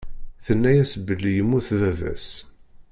[0.45, 2.27] Tenna-yas belli yemmut baba-s.